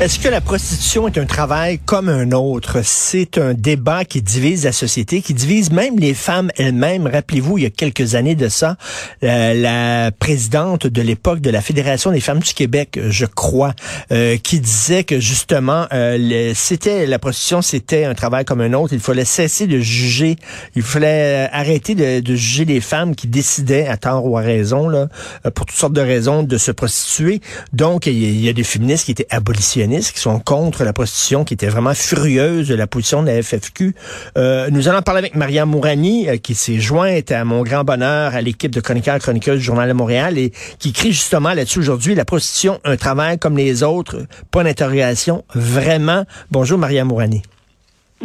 [0.00, 2.80] Est-ce que la prostitution est un travail comme un autre?
[2.82, 7.06] C'est un débat qui divise la société, qui divise même les femmes elles-mêmes.
[7.06, 8.76] Rappelez-vous, il y a quelques années de ça,
[9.22, 13.72] euh, la présidente de l'époque de la Fédération des femmes du Québec, je crois,
[14.10, 18.94] euh, qui disait que justement, euh, c'était la prostitution, c'était un travail comme un autre.
[18.94, 20.34] Il fallait cesser de juger,
[20.74, 24.88] il fallait euh, arrêter de, juger les femmes qui décidaient, à tort ou à raison,
[24.88, 25.06] là,
[25.46, 27.40] euh, pour toutes sortes de raisons, de se prostituer.
[27.72, 31.44] Donc, il y, y a des féministes qui étaient abolitionnistes, qui sont contre la prostitution,
[31.44, 33.94] qui étaient vraiment furieuses de la position de la FFQ.
[34.36, 38.34] Euh, nous allons parler avec Maria Mourani, euh, qui s'est jointe à mon grand bonheur
[38.34, 42.14] à l'équipe de chroniqueurs chroniqueuses du Journal de Montréal et qui écrit justement là-dessus aujourd'hui,
[42.14, 46.24] la prostitution, un travail comme les autres, point d'interrogation, vraiment.
[46.50, 47.42] Bonjour Maria Mourani.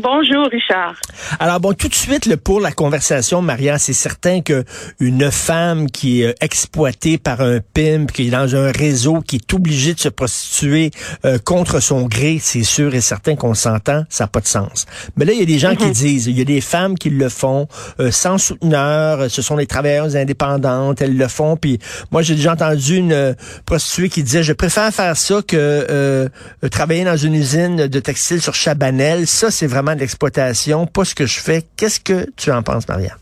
[0.02, 0.96] Bonjour Richard.
[1.40, 4.64] Alors bon, tout de suite le pour la conversation, Maria, c'est certain que
[5.00, 9.38] une femme qui est euh, exploitée par un pimp, qui est dans un réseau, qui
[9.38, 10.92] est obligée de se prostituer
[11.26, 14.86] euh, contre son gré, c'est sûr et certain qu'on s'entend, ça n'a pas de sens.
[15.18, 17.10] Mais là, il y a des gens qui disent, il y a des femmes qui
[17.10, 17.68] le font
[18.00, 21.58] euh, sans souteneur, euh, ce sont des travailleuses indépendantes, elles le font.
[21.58, 21.80] Puis
[22.12, 23.34] moi, j'ai déjà entendu une euh,
[23.66, 26.30] prostituée qui disait, je préfère faire ça que euh,
[26.72, 29.28] travailler dans une usine de textile sur Chabanel.
[29.28, 31.62] Ça, c'est vraiment de l'exploitation, pas ce que je fais.
[31.78, 33.14] Qu'est-ce que tu en penses, Maria?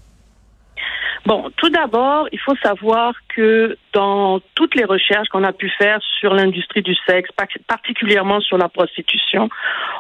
[1.26, 6.00] Bon, tout d'abord, il faut savoir que dans toutes les recherches qu'on a pu faire
[6.20, 9.50] sur l'industrie du sexe, par- particulièrement sur la prostitution,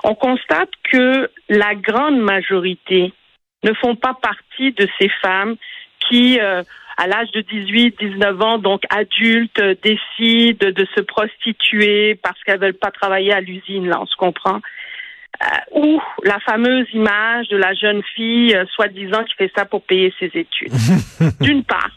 [0.06, 3.11] on constate que la grande majorité
[3.63, 5.56] ne font pas partie de ces femmes
[6.07, 6.63] qui, euh,
[6.97, 12.61] à l'âge de 18, 19 ans, donc adultes, euh, décident de se prostituer parce qu'elles
[12.61, 14.61] veulent pas travailler à l'usine, là, on se comprend.
[15.43, 19.83] Euh, ou la fameuse image de la jeune fille, euh, soi-disant, qui fait ça pour
[19.83, 20.73] payer ses études.
[21.41, 21.91] D'une part.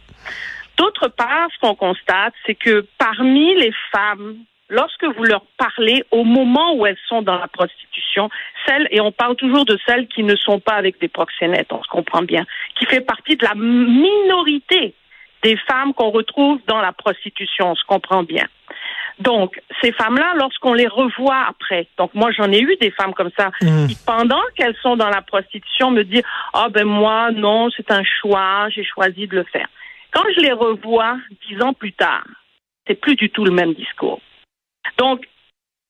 [0.76, 4.36] D'autre part, ce qu'on constate, c'est que parmi les femmes,
[4.68, 8.28] lorsque vous leur parlez au moment où elles sont dans la prostitution,
[8.66, 11.82] celles, et on parle toujours de celles qui ne sont pas avec des proxénètes, on
[11.82, 12.44] se comprend bien,
[12.78, 14.94] qui fait partie de la minorité
[15.42, 18.46] des femmes qu'on retrouve dans la prostitution, on se comprend bien.
[19.20, 23.31] Donc, ces femmes-là, lorsqu'on les revoit après, donc moi j'en ai eu des femmes comme
[23.38, 23.88] ça, Mhm.
[23.88, 28.03] qui pendant qu'elles sont dans la prostitution me disent Ah ben moi, non, c'est un
[28.03, 29.69] choix, j'ai choisi de le faire.
[30.12, 32.25] Quand je les revois dix ans plus tard,
[32.86, 34.20] c'est plus du tout le même discours.
[34.98, 35.26] Donc,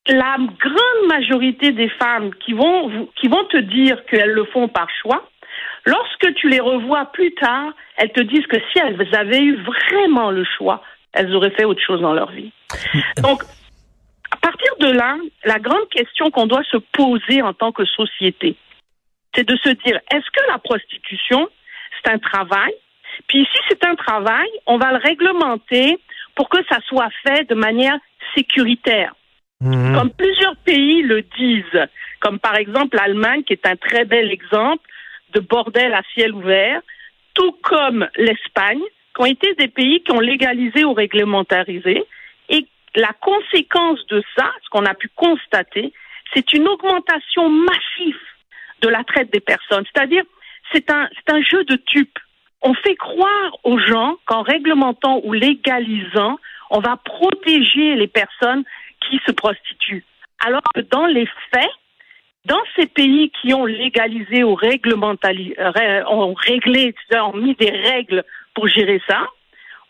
[0.08, 4.88] la grande majorité des femmes qui vont, qui vont te dire qu'elles le font par
[5.02, 5.28] choix,
[5.84, 10.30] lorsque tu les revois plus tard, elles te disent que si elles avaient eu vraiment
[10.30, 12.52] le choix, elles auraient fait autre chose dans leur vie.
[13.22, 13.42] Donc,
[14.30, 18.56] à partir de là, la grande question qu'on doit se poser en tant que société,
[19.34, 21.48] c'est de se dire, est-ce que la prostitution,
[22.02, 22.72] c'est un travail?
[23.26, 25.98] Puis si c'est un travail, on va le réglementer
[26.34, 27.98] pour que ça soit fait de manière
[28.34, 29.14] sécuritaire.
[29.60, 29.94] Mhm.
[29.94, 31.88] Comme plusieurs pays le disent,
[32.20, 34.82] comme par exemple l'Allemagne, qui est un très bel exemple
[35.34, 36.80] de bordel à ciel ouvert,
[37.34, 38.82] tout comme l'Espagne,
[39.14, 42.04] qui ont été des pays qui ont légalisé ou réglementarisé.
[42.48, 45.92] Et la conséquence de ça, ce qu'on a pu constater,
[46.34, 48.18] c'est une augmentation massive
[48.82, 49.84] de la traite des personnes.
[49.92, 50.22] C'est-à-dire,
[50.72, 51.08] c'est un,
[51.42, 52.18] jeu de dupes.
[52.62, 56.38] On fait croire aux gens qu'en réglementant ou légalisant,
[56.70, 58.64] on va protéger les personnes
[59.08, 60.04] qui se prostituent.
[60.44, 61.70] Alors que dans les faits,
[62.44, 67.70] dans ces pays qui ont légalisé ou réglementali- euh, ré- ont réglé, ont mis des
[67.70, 68.24] règles
[68.60, 69.26] pour gérer ça,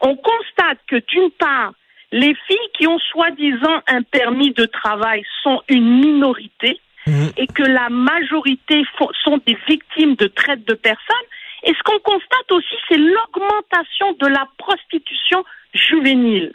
[0.01, 1.73] on constate que d'une part,
[2.13, 7.31] les filles qui ont soi-disant un permis de travail sont une minorité, mhm.
[7.37, 8.85] et que la majorité
[9.25, 11.29] sont des victimes de traite de personnes.
[11.65, 15.45] Et ce qu'on constate aussi, c'est l'augmentation de la prostitution
[15.75, 16.55] juvénile.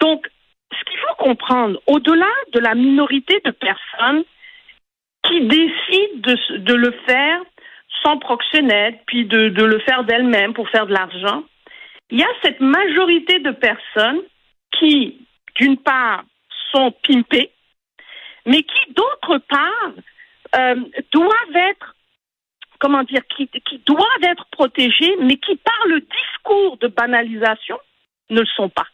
[0.00, 0.28] Donc,
[0.72, 4.24] ce qu'il faut comprendre, au-delà de la minorité de personnes
[5.22, 7.40] qui décident de, de le faire
[8.02, 11.44] sans proxénète, puis de, le faire d'elles-mêmes pour faire de l'argent,
[12.10, 14.20] il y a cette majorité de personnes
[14.78, 15.26] qui,
[15.56, 16.24] d'une part,
[16.72, 17.50] sont pimpées,
[18.46, 19.92] mais qui, d'autre part,
[20.56, 20.76] euh,
[21.12, 21.94] doivent être,
[22.78, 23.48] comment dire, qui
[23.86, 27.78] doivent être protégées, mais qui, par le discours de banalisation,
[28.30, 28.86] ne le sont pas.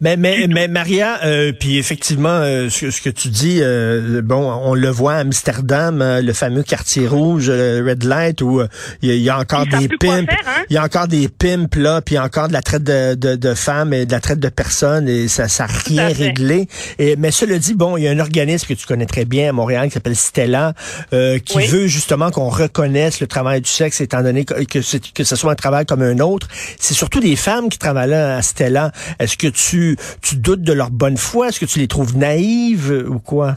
[0.00, 4.50] Mais, mais, mais Maria, euh, puis effectivement, euh, ce, ce, que tu dis, euh, bon,
[4.64, 8.62] on le voit à Amsterdam, le fameux quartier rouge, Red Light, où
[9.02, 10.64] il y, a encore des pimps, hein?
[10.70, 13.54] il y a encore des pimps là, puis encore de la traite de, de, de,
[13.54, 16.68] femmes et de la traite de personnes, et ça, ça rien réglé.
[16.98, 19.50] Et mais cela dit, bon, il y a un organisme que tu connais très bien
[19.50, 20.74] à Montréal qui s'appelle Stella,
[21.10, 25.36] qui veut justement qu'on reconnaisse le travail du sexe, étant donné que que, que ce
[25.36, 26.48] soit un travail comme un autre.
[26.78, 28.92] C'est surtout des femmes qui travaillent là à Stella.
[29.18, 29.96] Est-ce que tu tu,
[30.36, 31.48] doutes de leur bonne foi?
[31.48, 33.54] Est-ce que tu les trouves naïves euh, ou quoi?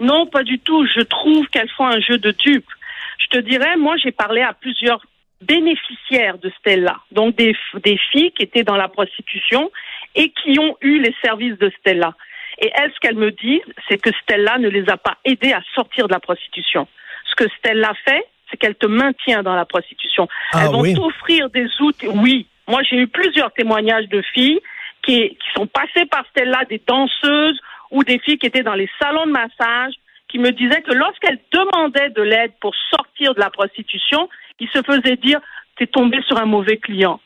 [0.00, 0.86] Non, pas du tout.
[0.86, 2.70] Je trouve qu'elles font un jeu de dupes.
[3.18, 5.04] Je te dirais, moi, j'ai parlé à plusieurs
[5.42, 9.70] bénéficiaires de Stella, donc des, des filles qui étaient dans la prostitution
[10.14, 12.14] et qui ont eu les services de Stella.
[12.58, 15.62] Et elles, ce qu'elles me disent, c'est que Stella ne les a pas aidées à
[15.74, 16.86] sortir de la prostitution.
[17.30, 20.28] Ce que Stella fait, c'est qu'elle te maintient dans la prostitution.
[20.52, 22.08] Ah elles vont t'offrir des outils.
[22.08, 24.60] Oui, moi j'ai eu plusieurs témoignages de filles
[25.02, 27.58] qui, sont passées par Stella, des danseuses
[27.90, 29.94] ou des filles qui étaient dans les salons de massage,
[30.28, 34.28] qui me disaient que lorsqu'elles demandaient de l'aide pour sortir de la prostitution,
[34.60, 35.40] ils se faisaient dire
[35.76, 37.20] t'es tombé sur un mauvais client,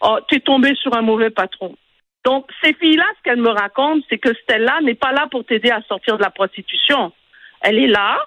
[0.00, 1.76] oh, t'es tombé sur un mauvais patron.
[2.24, 5.70] Donc ces filles-là, ce qu'elles me racontent, c'est que Stella n'est pas là pour t'aider
[5.70, 7.12] à sortir de la prostitution.
[7.60, 8.18] Elle est là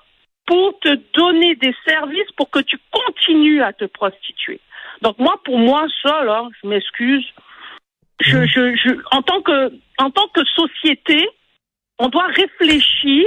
[0.45, 4.59] pour te donner des services pour que tu continues à te prostituer.
[5.01, 7.25] Donc moi, pour moi, ça, là, je m'excuse,
[8.21, 8.45] je, mm.
[8.47, 11.27] je, je, en tant que, en tant que société,
[11.99, 13.25] on doit réfléchir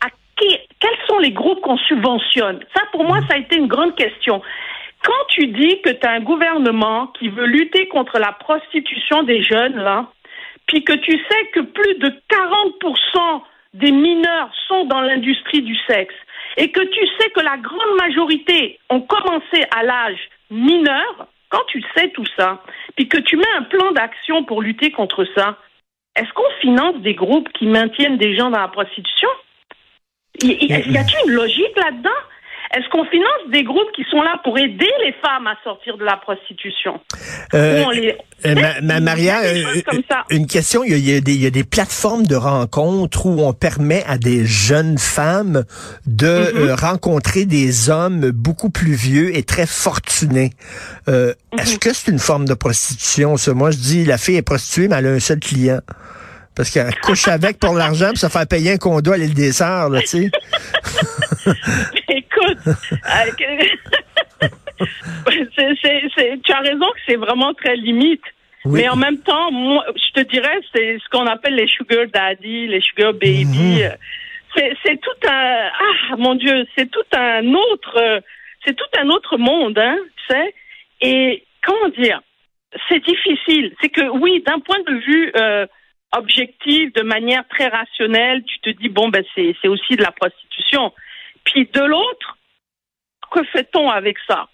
[0.00, 2.60] à qui, quels sont les groupes qu'on subventionne.
[2.74, 3.26] Ça, pour moi, mm.
[3.28, 4.42] ça a été une grande question.
[5.02, 9.42] Quand tu dis que tu as un gouvernement qui veut lutter contre la prostitution des
[9.42, 10.10] jeunes, là,
[10.66, 13.42] puis que tu sais que plus de 40%
[13.74, 16.14] des mineurs sont dans l'industrie du sexe,
[16.56, 21.82] et que tu sais que la grande majorité ont commencé à l'âge mineur, quand tu
[21.96, 22.62] sais tout ça,
[22.96, 25.58] puis que tu mets un plan d'action pour lutter contre ça,
[26.16, 29.28] est-ce qu'on finance des groupes qui maintiennent des gens dans la prostitution?
[30.42, 32.10] Y, a-t-il une logique là-dedans?
[32.74, 36.04] Est-ce qu'on finance des groupes qui sont là pour aider les femmes à sortir de
[36.04, 37.00] la prostitution
[37.54, 37.84] euh,
[38.46, 39.80] euh, Maria, euh,
[40.30, 43.52] une question, il y, a, des, il y, a, des, plateformes de rencontres où on
[43.52, 45.64] permet à des jeunes femmes
[46.06, 46.80] de mm-hmm.
[46.80, 50.50] rencontrer des hommes beaucoup plus vieux et très fortunés.
[51.06, 51.78] Est-ce mm-hmm.
[51.78, 53.36] que c'est une forme de prostitution?
[53.36, 53.54] Ça?
[53.54, 55.80] Moi, je dis, la fille est prostituée, mais elle a un seul client.
[56.56, 59.52] Parce qu'elle couche avec pour l'argent, puis ça fait payer un condo à l'île des
[59.52, 60.30] Sœurs, là, tu sais.
[62.08, 62.72] Écoute, euh,
[66.44, 68.22] tu as raison que c'est vraiment très limite.
[68.66, 72.66] Mais en même temps, moi, je te dirais, c'est ce qu'on appelle les sugar daddy,
[72.66, 73.82] les sugar baby.
[73.82, 73.96] Mhm.
[74.56, 78.22] C'est tout un, ah, mon Dieu, c'est tout un autre,
[78.64, 80.54] c'est tout un autre monde, hein, tu sais.
[81.02, 82.22] Et comment dire,
[82.88, 83.74] c'est difficile.
[83.82, 85.66] C'est que oui, d'un point de vue euh,
[86.18, 90.12] objectif, de manière très rationnelle, tu te dis bon ben c'est c'est aussi de la
[90.12, 90.92] prostitution.
[91.44, 92.38] Puis de l'autre,
[93.30, 94.48] que fait-on avec ça?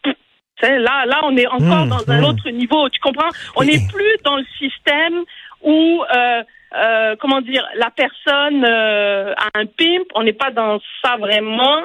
[0.63, 2.25] Là, là, on est encore mmh, dans un mmh.
[2.25, 2.89] autre niveau.
[2.91, 3.31] Tu comprends?
[3.57, 5.25] On n'est plus dans le système
[5.63, 6.43] où, euh,
[6.77, 10.07] euh, comment dire, la personne euh, a un pimp.
[10.15, 11.81] On n'est pas dans ça vraiment.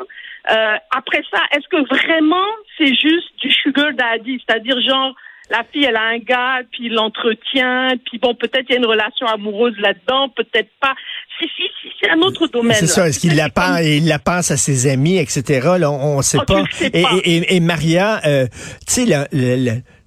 [0.92, 5.16] après ça, est-ce que vraiment c'est juste du sugar daddy, c'est-à-dire genre
[5.50, 8.86] la fille, elle a un gars, puis l'entretien, puis bon, peut-être il y a une
[8.86, 10.96] relation amoureuse là-dedans, peut-être pas.
[11.40, 12.78] Si, si, si, c'est un autre domaine.
[12.78, 13.08] C'est ça.
[13.08, 15.76] Est-ce qu'il la pense, il la pense à ses amis, etc.
[15.80, 16.64] Là, on, ne sait oh, pas.
[16.82, 18.48] Et, et, Maria, euh,
[18.88, 19.28] tu sais, la,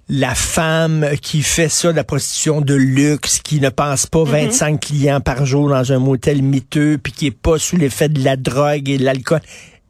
[0.09, 4.79] la, femme qui fait ça, la prostitution de luxe, qui ne pense pas 25 mm-hmm.
[4.79, 8.35] clients par jour dans un motel miteux, puis qui est pas sous l'effet de la
[8.35, 9.41] drogue et de l'alcool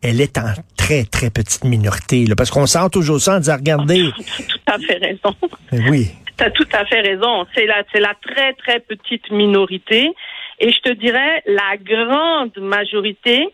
[0.01, 2.25] elle est en très, très petite minorité.
[2.25, 4.09] Là, parce qu'on sent toujours ça en disant, regardez.
[4.37, 5.35] Tu as tout à fait raison.
[5.89, 6.11] Oui.
[6.37, 7.45] Tu as tout à fait raison.
[7.55, 10.11] C'est la, c'est la très, très petite minorité.
[10.59, 13.47] Et je te dirais, la grande majorité,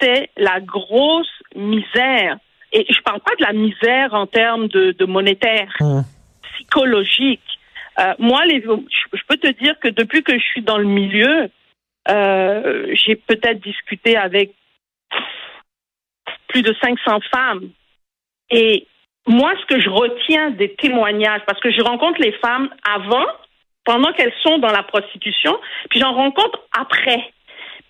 [0.00, 2.38] c'est la grosse misère.
[2.72, 6.04] Et je parle pas de la misère en termes de, de monétaire, hum.
[6.54, 7.40] psychologique.
[7.98, 11.48] Euh, moi, les, je peux te dire que depuis que je suis dans le milieu,
[12.10, 14.52] euh, j'ai peut-être discuté avec
[16.56, 17.68] plus de 500 femmes.
[18.50, 18.86] Et
[19.26, 23.26] moi, ce que je retiens des témoignages, parce que je rencontre les femmes avant,
[23.84, 25.58] pendant qu'elles sont dans la prostitution,
[25.90, 27.30] puis j'en rencontre après.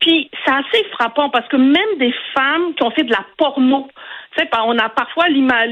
[0.00, 3.88] Puis c'est assez frappant parce que même des femmes qui ont fait de la porno,
[4.36, 5.70] tu sais, on a parfois l'image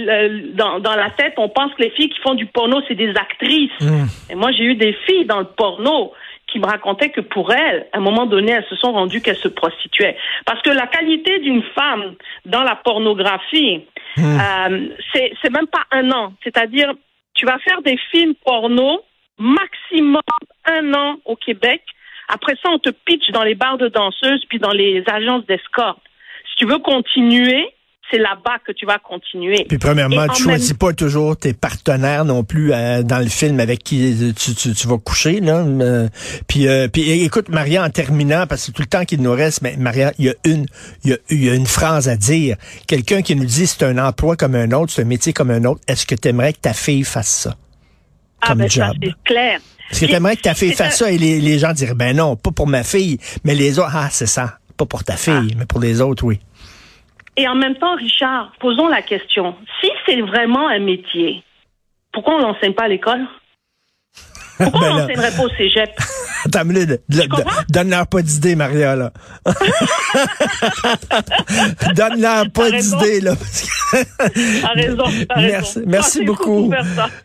[0.54, 3.10] dans, dans la tête, on pense que les filles qui font du porno, c'est des
[3.10, 3.80] actrices.
[3.80, 4.06] Mmh.
[4.30, 6.12] Et moi, j'ai eu des filles dans le porno
[6.54, 9.34] qui me racontaient que pour elles, à un moment donné, elles se sont rendues qu'elles
[9.34, 10.16] se prostituaient.
[10.46, 13.82] Parce que la qualité d'une femme dans la pornographie,
[14.18, 16.32] euh, c'est c'est même pas un an.
[16.44, 16.92] C'est-à-dire,
[17.34, 19.00] tu vas faire des films porno
[19.36, 20.22] maximum
[20.66, 21.82] un an au Québec.
[22.28, 26.02] Après ça, on te pitch dans les bars de danseuses puis dans les agences d'escorte.
[26.50, 27.73] Si tu veux continuer,
[28.10, 29.64] c'est là-bas que tu vas continuer.
[29.68, 33.28] Puis premièrement, Et tu choisis même- pas toujours tes partenaires non plus euh, dans le
[33.28, 35.40] film avec qui tu, tu, tu vas coucher.
[35.40, 35.58] Là.
[35.64, 36.08] Euh,
[36.46, 39.62] puis, euh, puis écoute, Maria, en terminant, parce que tout le temps qu'il nous reste,
[39.62, 40.66] mais Maria, il y a une
[41.04, 42.56] il y a, il y a une phrase à dire.
[42.86, 45.64] Quelqu'un qui nous dit c'est un emploi comme un autre, c'est un métier comme un
[45.64, 45.80] autre.
[45.88, 47.56] Est-ce que tu aimerais que ta fille fasse ça?
[48.42, 48.96] Ah comme ben ça, job.
[49.02, 49.56] c'est clair.
[49.56, 51.10] Est-ce que C'est- tu aimerais que ta fille fasse ça?
[51.10, 54.08] Et les, les gens diraient ben non, pas pour ma fille, mais les autres, ah
[54.10, 56.38] c'est ça, pas pour ta fille, mais pour les autres, oui.
[57.36, 59.56] Et en même temps, Richard, posons la question.
[59.80, 61.42] Si c'est vraiment un métier,
[62.12, 63.26] pourquoi on l'enseigne pas à l'école?
[64.58, 65.00] Pourquoi Ben on là.
[65.02, 65.90] l'enseignerait pas au cégep?
[66.46, 67.00] Attends minute,
[67.70, 69.12] donne-leur pas d'idée, Maria, là.
[71.94, 73.34] donne-leur pas d'idée, là.
[73.92, 75.82] T'as raison, t'as raison.
[75.86, 76.72] Merci, Ah, beaucoup.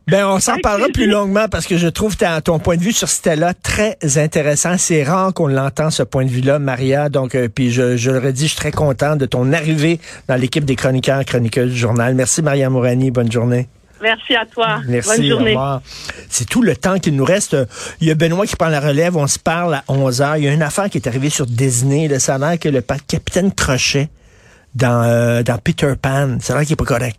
[0.08, 2.92] Ben, on s'en parlera plus longuement parce que je trouve ta- ton point de vue
[2.94, 4.78] sur Stella très intéressant.
[4.78, 7.10] C'est rare qu'on l'entend, ce point de vue-là, Maria.
[7.10, 10.36] Donc, euh, puis je, je le redis, je suis très content de ton arrivée dans
[10.36, 12.14] l'équipe des chroniqueurs, chroniqueuses du journal.
[12.16, 13.12] Merci, Maria Mourani.
[13.12, 13.68] Bonne journée.
[14.02, 14.80] Merci à toi.
[14.88, 15.10] Merci.
[15.18, 15.58] Bonne journée.
[16.30, 17.56] C'est tout le temps qu'il nous reste.
[18.02, 19.18] Il y a Benoît qui prend la relève.
[19.18, 20.38] On se parle à 11 heures.
[20.38, 22.08] Il y a une affaire qui est arrivée sur Disney.
[22.08, 24.10] Là, ça a l'air que le capitaine Crochet
[24.76, 27.18] dans, euh, dans Peter Pan, a l'air qu'il est pas correct.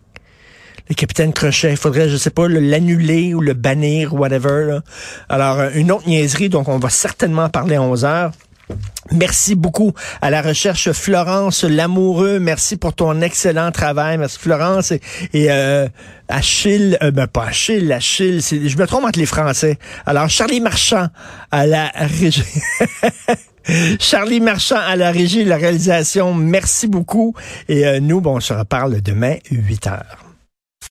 [0.89, 4.65] Le capitaine Crochet, il faudrait, je sais pas, le- l'annuler ou le bannir, whatever.
[4.67, 4.81] là.
[5.29, 8.31] Alors, euh, une autre niaiserie, donc on va certainement en parler à 11 heures.
[9.11, 12.39] Merci beaucoup à la recherche Florence Lamoureux.
[12.39, 14.17] Merci pour ton excellent travail.
[14.17, 15.01] Merci Florence et,
[15.51, 15.87] euh,
[16.29, 19.77] Achille, euh, ben pas Achille, Achille, je me trompe entre les Français.
[20.05, 21.07] Alors Charlie Marchand
[21.51, 22.45] à la régie.
[23.99, 26.33] Charlie Marchand à la régie, la réalisation.
[26.33, 27.35] Merci beaucoup.
[27.67, 30.30] Et euh, nous, bon, on se reparle demain 8 heures.